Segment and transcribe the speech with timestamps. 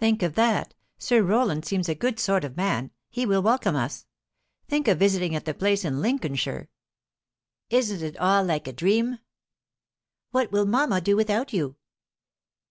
[0.00, 0.72] Think of that!
[0.96, 4.06] Sir Roland seems a good sort of man; he will welcome us.
[4.66, 6.70] Think of visiting at the 'place in Lincolnshire'!
[7.68, 9.18] Isn't it all like a dream?"
[10.30, 11.76] "What will mamma do without you?"